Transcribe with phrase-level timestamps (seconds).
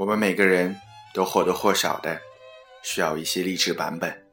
[0.00, 0.80] 我们每个人
[1.12, 2.18] 都或多或少的
[2.82, 4.26] 需要一些励志版本，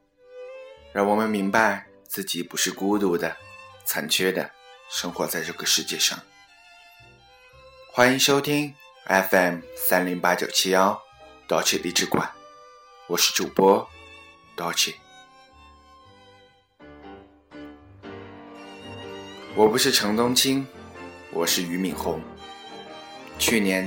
[0.94, 3.36] 让我们明白自己不是孤独的、
[3.84, 4.50] 残缺的，
[4.88, 6.18] 生活在这个世界上。
[7.92, 8.74] 欢迎收听
[9.04, 10.98] FM 三零八九七幺
[11.46, 12.32] Dolce 励志馆，
[13.06, 13.86] 我是主播
[14.56, 14.94] Dolce。
[19.54, 20.66] 我不是程冬青，
[21.30, 22.22] 我是俞敏洪。
[23.38, 23.86] 去年。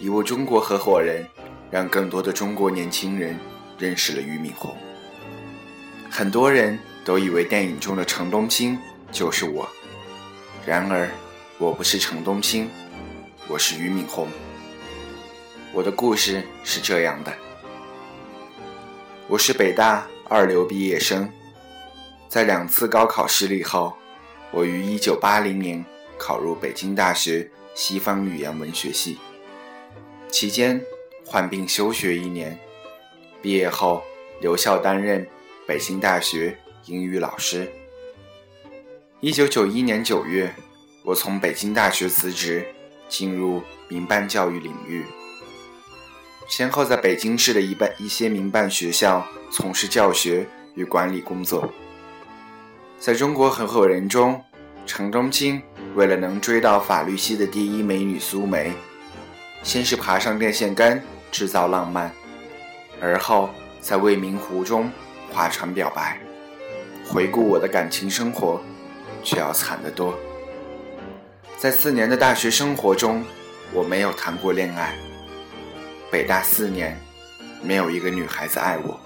[0.00, 1.26] 一位中国合伙人，
[1.72, 3.36] 让更多的中国年轻人
[3.76, 4.76] 认识了俞敏洪。
[6.08, 8.78] 很多人都以为电影中的程冬青
[9.10, 9.68] 就是我，
[10.64, 11.10] 然而
[11.58, 12.70] 我不是程冬青，
[13.48, 14.28] 我是俞敏洪。
[15.72, 17.32] 我的故事是这样的：
[19.26, 21.28] 我是北大二流毕业生，
[22.28, 23.96] 在两次高考失利后，
[24.52, 25.84] 我于1980年
[26.16, 29.18] 考入北京大学西方语言文学系。
[30.30, 30.80] 期间
[31.24, 32.58] 患病休学一年，
[33.40, 34.02] 毕业后
[34.40, 35.26] 留校担任
[35.66, 37.70] 北京大学英语老师。
[39.20, 40.54] 一九九一年九月，
[41.02, 42.66] 我从北京大学辞职，
[43.08, 45.04] 进入民办教育领域，
[46.46, 51.72] 先后在北京市的一办一些民办学校从事教学与管理工作。
[52.98, 54.40] 在中国合伙人中，
[54.86, 55.60] 程冬青
[55.94, 58.72] 为了能追到法律系的第一美女苏梅。
[59.62, 62.10] 先是爬上电线杆制造浪漫，
[63.00, 64.90] 而后在未名湖中
[65.30, 66.18] 划船表白。
[67.06, 68.60] 回顾我的感情生活，
[69.22, 70.18] 却要惨得多。
[71.56, 73.24] 在四年的大学生活中，
[73.72, 74.94] 我没有谈过恋爱。
[76.10, 76.98] 北大四年，
[77.62, 78.98] 没有一个女孩子爱我。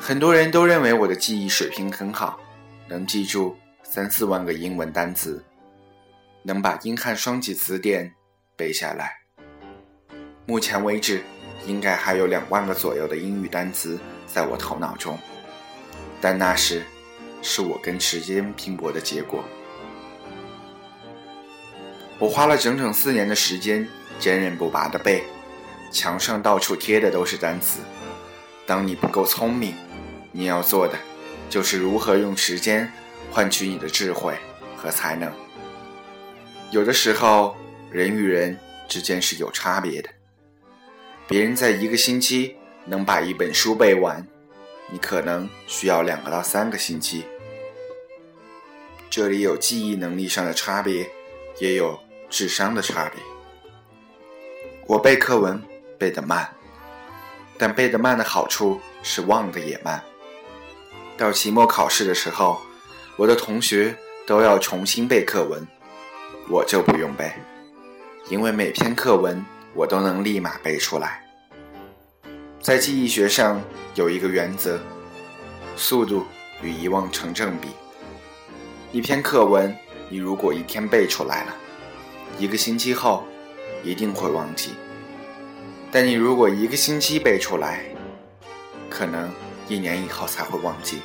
[0.00, 2.40] 很多人都认为我的记忆水平很好，
[2.88, 5.44] 能记住三四万个英文单词，
[6.42, 8.12] 能把英汉双解词典。
[8.60, 9.16] 背下来。
[10.44, 11.22] 目前为止，
[11.64, 15.18] 应该还有两万个左右的英语单词在我头脑中，
[16.20, 16.84] 但那时
[17.40, 19.42] 是我跟时间拼搏的结果。
[22.18, 23.88] 我花了整整四年的时间，
[24.18, 25.24] 坚韧不拔的背，
[25.90, 27.80] 墙上到处贴的都是单词。
[28.66, 29.74] 当你不够聪明，
[30.32, 30.98] 你要做的
[31.48, 32.92] 就是如何用时间
[33.30, 34.34] 换取你的智慧
[34.76, 35.32] 和才能。
[36.70, 37.56] 有的时候。
[37.90, 38.56] 人与人
[38.88, 40.08] 之间是有差别的。
[41.26, 44.26] 别人在一个星期能把一本书背完，
[44.90, 47.24] 你可能需要两个到三个星期。
[49.08, 51.10] 这里有记忆能力上的差别，
[51.58, 51.98] 也有
[52.28, 53.20] 智商的差别。
[54.86, 55.60] 我背课文
[55.98, 56.48] 背得慢，
[57.58, 60.00] 但背得慢的好处是忘得也慢。
[61.16, 62.60] 到期末考试的时候，
[63.16, 63.96] 我的同学
[64.26, 65.66] 都要重新背课文，
[66.48, 67.32] 我就不用背。
[68.28, 69.44] 因为每篇课文
[69.74, 71.24] 我都能立马背出来。
[72.60, 73.60] 在记忆学上
[73.94, 74.78] 有一个原则：
[75.76, 76.26] 速度
[76.62, 77.68] 与遗忘成正比。
[78.92, 79.74] 一篇课文
[80.08, 81.56] 你如果一天背出来了，
[82.38, 83.24] 一个星期后
[83.82, 84.72] 一定会忘记；
[85.90, 87.84] 但你如果一个星期背出来，
[88.88, 89.32] 可能
[89.68, 91.00] 一年以后才会忘记。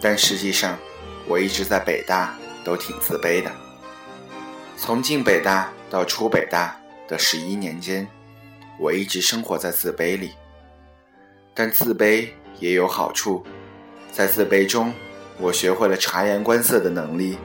[0.00, 0.78] 但实际上，
[1.26, 2.34] 我一直在北大
[2.64, 3.52] 都挺自卑的。
[4.76, 8.06] 从进北大到出北大的十一年间，
[8.78, 10.30] 我一直生活在自卑里。
[11.52, 12.28] 但自卑
[12.60, 13.44] 也有好处，
[14.12, 14.94] 在自卑中，
[15.38, 17.36] 我学会了察言观色的能力，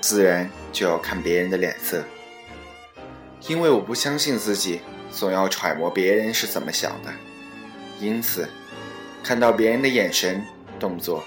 [0.00, 2.02] 自然就要看别人的脸色。
[3.46, 4.80] 因为我不相信自己，
[5.12, 7.12] 总要揣摩别人是怎么想的，
[8.00, 8.48] 因此，
[9.22, 10.42] 看到别人的眼神、
[10.80, 11.22] 动作，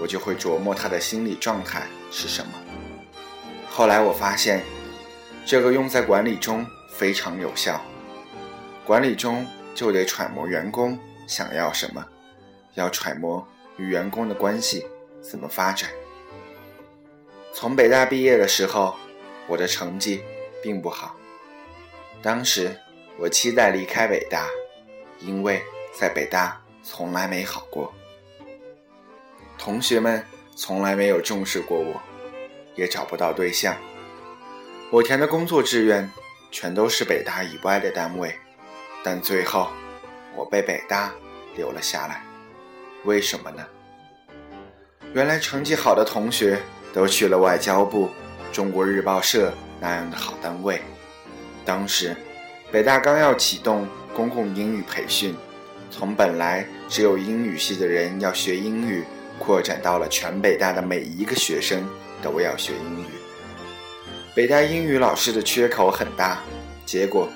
[0.00, 2.52] 我就会琢磨他的心理状态是什么。
[3.68, 4.62] 后来我发现，
[5.44, 7.80] 这个用在管理中非常有效。
[8.84, 12.04] 管理中就得揣摩员工想要什么，
[12.74, 13.46] 要揣摩
[13.76, 14.86] 与员工的关系
[15.20, 15.90] 怎么发展。
[17.52, 18.94] 从北大毕业的时候，
[19.46, 20.22] 我的成绩
[20.62, 21.14] 并不好。
[22.22, 22.74] 当时
[23.18, 24.48] 我期待离开北大，
[25.20, 27.92] 因为在北大从来没好过，
[29.58, 30.24] 同学们
[30.56, 32.00] 从来没有重视过我。
[32.76, 33.76] 也找不到对象。
[34.94, 36.08] 我填的工作志愿
[36.52, 38.32] 全都是北大以外的单位，
[39.02, 39.68] 但最后
[40.36, 41.12] 我被北大
[41.56, 42.22] 留了下来。
[43.02, 43.66] 为什么呢？
[45.12, 46.60] 原来成绩好的同学
[46.92, 48.08] 都去了外交部、
[48.52, 50.80] 中国日报社那样的好单位。
[51.64, 52.16] 当时
[52.70, 55.34] 北大刚要启动公共英语培训，
[55.90, 59.02] 从本来只有英语系的人要学英语，
[59.40, 61.84] 扩展到了全北大的每一个学生。
[62.22, 63.23] 都要学英语。
[64.34, 66.42] 北大英语老师的缺口很大，
[66.84, 67.30] 结果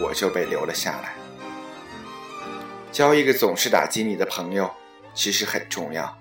[0.00, 1.12] 我就被留了下来。
[2.92, 4.72] 交一个总是打击你的朋友，
[5.12, 6.16] 其实很重要。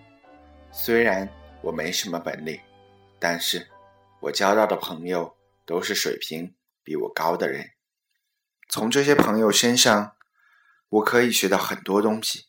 [0.71, 1.29] 虽然
[1.61, 2.59] 我没什么本领，
[3.19, 3.67] 但是
[4.19, 7.73] 我交到的朋友都是水平比我高的人。
[8.67, 10.15] 从这些朋友身上，
[10.89, 12.45] 我可以学到很多东西。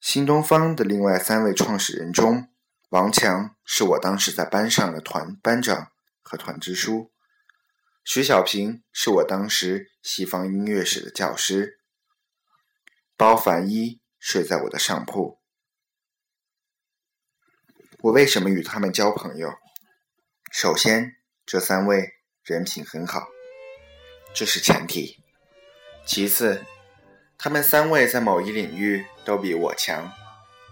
[0.00, 2.48] 新东方的另外三位创始人中，
[2.90, 5.90] 王强是我当时在班上的团班长
[6.22, 7.12] 和团支书，
[8.04, 11.80] 徐小平是我当时西方音乐史的教师，
[13.16, 15.40] 包凡一睡在我的上铺。
[18.02, 19.52] 我为什么与他们交朋友？
[20.52, 22.12] 首先，这三位
[22.44, 23.26] 人品很好，
[24.32, 25.20] 这是前提。
[26.06, 26.64] 其次，
[27.36, 30.12] 他们三位在某一领域都比我强，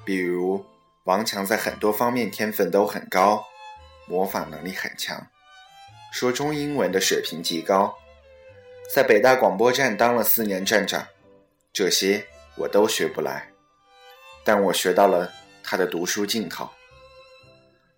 [0.04, 0.64] 比如
[1.04, 3.44] 王强在很多方面天分都很高，
[4.06, 5.26] 模仿能力很强，
[6.10, 7.94] 说中英文的水平极高，
[8.94, 11.06] 在北大广播站当了四年站长，
[11.74, 13.50] 这些我都学不来，
[14.44, 15.30] 但我学到了
[15.62, 16.70] 他的读书劲头。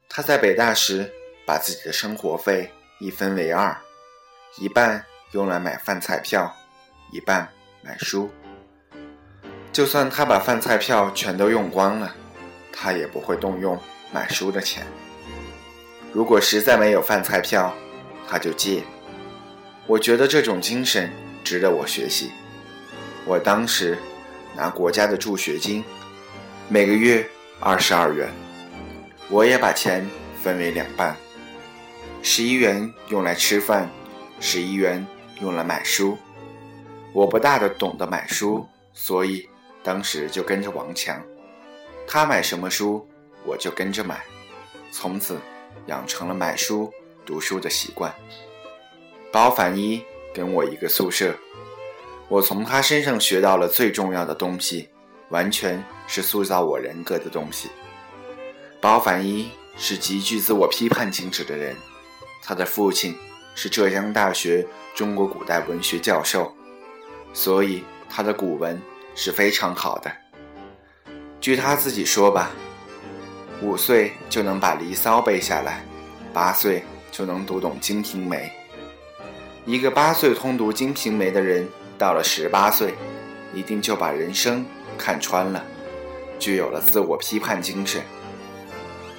[0.09, 1.09] 他在北大时
[1.47, 2.69] 把自己的生活费
[2.99, 3.77] 一分为二，
[4.59, 6.53] 一半用来买饭菜票，
[7.13, 7.49] 一半
[7.83, 8.29] 买书。
[9.73, 12.13] 就算他把饭菜票全都用光了，
[12.79, 13.81] 他也不会动用
[14.13, 14.87] 买书的钱。
[16.13, 17.75] 如果实在没有饭菜票，
[18.29, 18.83] 他就借。
[19.87, 21.11] 我觉得这种精神
[21.43, 22.31] 值得我学习。
[23.25, 23.97] 我当时
[24.55, 25.83] 拿国家的助学金，
[26.69, 27.27] 每个月
[27.59, 28.29] 二十二元，
[29.31, 30.07] 我也把钱
[30.43, 31.17] 分为两半，
[32.23, 33.89] 十一元用来吃饭，
[34.39, 35.05] 十一元
[35.41, 36.19] 用来买书。
[37.13, 39.49] 我不大的懂得买书，所以。
[39.83, 41.23] 当时就跟着王强，
[42.07, 43.07] 他买什么书，
[43.45, 44.25] 我就跟着买，
[44.91, 45.39] 从此
[45.87, 46.93] 养成了买书
[47.25, 48.15] 读书的习惯。
[49.33, 51.35] 包凡一跟我一个宿舍，
[52.29, 54.89] 我从他身上学到了最重要的东西，
[55.31, 57.69] 完全是塑造我人格的东西。
[58.81, 61.77] 包凡一是极具自我批判精神的人，
[62.43, 63.17] 他的父亲
[63.55, 66.55] 是浙江大学中国古代文学教授，
[67.33, 68.81] 所以他的古文。
[69.19, 70.13] 是非常好的。
[71.47, 72.51] 据他自己说吧，
[73.63, 75.81] 五岁就能把《离骚》背下来，
[76.33, 76.83] 八岁
[77.13, 78.51] 就能读懂《金瓶梅》。
[79.65, 82.97] 一个八岁通读《金瓶梅》的人，到了十八岁，
[83.55, 84.67] 一定就把人生
[84.99, 85.65] 看穿了，
[86.37, 88.03] 具有了自我批判精神。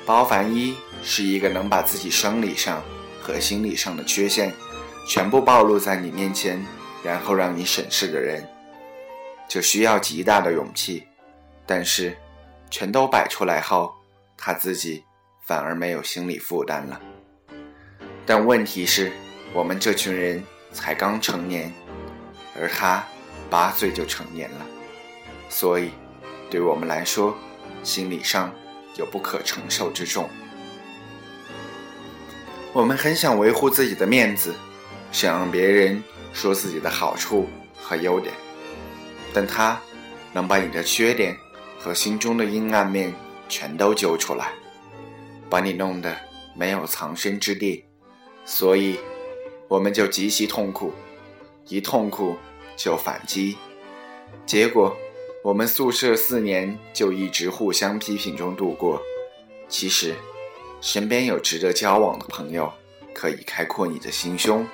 [0.05, 2.83] 包凡一是一个能把自己生理上
[3.21, 4.53] 和心理上的缺陷
[5.07, 6.61] 全部暴露在你面前，
[7.05, 8.45] 然后让你审视的人。
[9.47, 11.07] 这需要极大的勇气，
[11.67, 12.17] 但是，
[12.71, 13.93] 全都摆出来后，
[14.37, 15.03] 他自己
[15.45, 16.99] 反而没有心理负担了。
[18.25, 19.11] 但问题是，
[19.53, 20.41] 我们这群人
[20.71, 21.71] 才刚成年，
[22.59, 23.05] 而他
[23.49, 24.65] 八岁就成年了，
[25.49, 25.91] 所以，
[26.49, 27.37] 对我们来说，
[27.83, 28.53] 心理上
[28.95, 30.29] 有不可承受之重。
[32.73, 34.53] 我们很想维护自己的面子，
[35.11, 37.47] 想让别人说自己的好处
[37.77, 38.33] 和优点。
[39.33, 39.79] 但他
[40.33, 41.35] 能把你的缺点
[41.79, 43.13] 和心中的阴暗面
[43.47, 44.53] 全都揪出来，
[45.49, 46.17] 把你弄得
[46.55, 47.85] 没有藏身之地，
[48.45, 48.99] 所以
[49.67, 50.93] 我们就极其痛苦，
[51.67, 52.35] 一痛苦
[52.75, 53.57] 就反击，
[54.45, 54.95] 结果
[55.43, 59.01] 我们宿舍四年就一直互相批评中度过。
[59.69, 60.15] 其实，
[60.81, 62.71] 身边有值得交往的朋友，
[63.13, 64.65] 可以开阔你的心胸，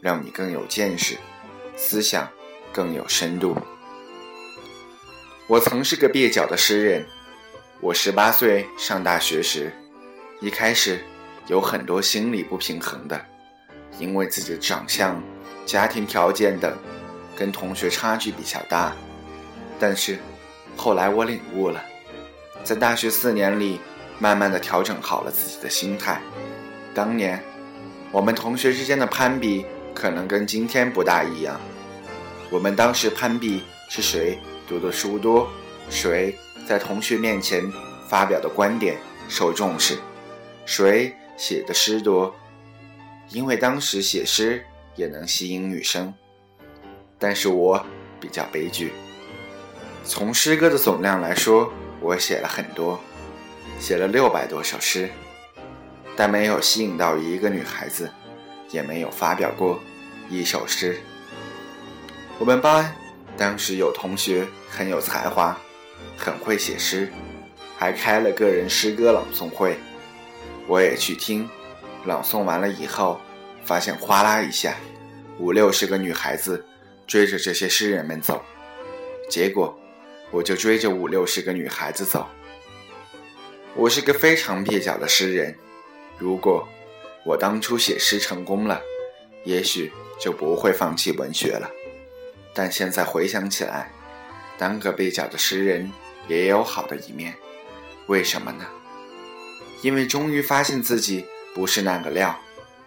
[0.00, 1.16] 让你更有见识，
[1.76, 2.28] 思想
[2.72, 3.56] 更有深度。
[5.48, 7.06] 我曾是个蹩脚的诗人。
[7.80, 9.72] 我十八岁上大学时，
[10.40, 10.98] 一开始
[11.46, 13.24] 有很多心理不平衡的，
[14.00, 15.22] 因为自己的长相、
[15.64, 16.76] 家庭条件等
[17.36, 18.92] 跟同学差距比较大。
[19.78, 20.18] 但是
[20.74, 21.80] 后来我领悟了，
[22.64, 23.78] 在大学四年里，
[24.18, 26.20] 慢慢的调整好了自己的心态。
[26.92, 27.40] 当年
[28.10, 31.60] 我们同学之间的攀比，可能跟今天不大一样。
[32.50, 34.36] 我们当时攀比是谁？
[34.66, 35.48] 读的书多，
[35.88, 37.62] 谁在同学面前
[38.08, 38.96] 发表的观点
[39.28, 39.98] 受重视？
[40.64, 42.34] 谁写的诗多？
[43.30, 44.64] 因为当时写诗
[44.96, 46.12] 也能吸引女生。
[47.18, 47.84] 但是我
[48.20, 48.92] 比较悲剧。
[50.04, 53.00] 从诗歌的总量来说，我写了很多，
[53.78, 55.08] 写了六百多首诗，
[56.16, 58.10] 但没有吸引到一个女孩子，
[58.70, 59.80] 也没有发表过
[60.28, 61.00] 一首诗。
[62.38, 63.05] 我们班。
[63.36, 65.56] 当时有同学很有才华，
[66.16, 67.10] 很会写诗，
[67.76, 69.76] 还开了个人诗歌朗诵会，
[70.66, 71.48] 我也去听。
[72.06, 73.20] 朗诵完了以后，
[73.64, 74.76] 发现哗啦一下，
[75.38, 76.64] 五六十个女孩子
[77.06, 78.42] 追着这些诗人们走，
[79.28, 79.76] 结果
[80.30, 82.26] 我就追着五六十个女孩子走。
[83.74, 85.54] 我是个非常蹩脚的诗人，
[86.16, 86.66] 如果
[87.24, 88.80] 我当初写诗成功了，
[89.44, 91.68] 也许就不会放弃文学了。
[92.58, 93.92] 但现在回想起来，
[94.56, 95.92] 当个蹩脚的诗人
[96.26, 97.34] 也有好的一面，
[98.06, 98.64] 为什么呢？
[99.82, 102.34] 因为终于发现自己不是那个料，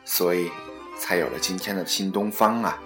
[0.04, 0.50] 所以
[0.98, 2.82] 才有了今天的新东方啊！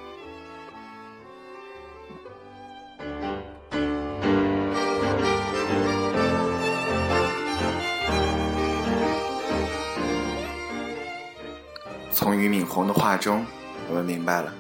[12.12, 13.46] 从俞敏洪的话中，
[13.88, 14.54] 我们明白了，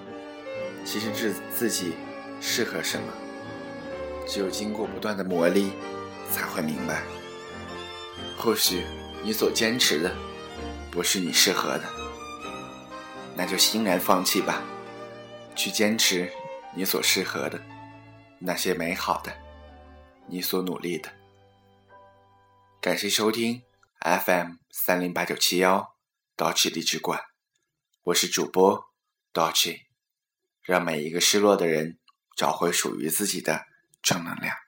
[0.85, 1.93] 其实自自己
[2.45, 3.07] 适合什么，
[4.27, 5.71] 只有经过不断的磨砺，
[6.29, 7.01] 才会明白。
[8.37, 8.83] 或许
[9.23, 10.13] 你所坚持的，
[10.91, 11.85] 不是你适合的，
[13.33, 14.61] 那就欣然放弃吧，
[15.55, 16.29] 去坚持
[16.75, 17.59] 你所适合的，
[18.39, 19.33] 那些美好的，
[20.27, 21.09] 你所努力的。
[22.81, 23.63] 感谢收听
[24.01, 25.95] FM 三零八九七幺
[26.35, 27.21] 刀持励志馆，
[28.03, 28.83] 我是主播
[29.33, 29.83] Dolce，
[30.61, 31.97] 让每一个失落的人
[32.35, 33.65] 找回属于自己的
[34.01, 34.62] 正能量。